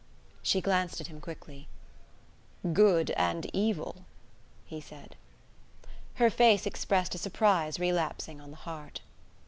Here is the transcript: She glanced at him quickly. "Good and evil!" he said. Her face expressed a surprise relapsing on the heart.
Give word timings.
She 0.41 0.61
glanced 0.61 0.99
at 0.99 1.05
him 1.05 1.21
quickly. 1.21 1.67
"Good 2.73 3.11
and 3.11 3.47
evil!" 3.53 4.05
he 4.65 4.81
said. 4.81 5.15
Her 6.15 6.31
face 6.31 6.65
expressed 6.65 7.13
a 7.13 7.19
surprise 7.19 7.79
relapsing 7.79 8.41
on 8.41 8.49
the 8.49 8.57
heart. 8.65 9.01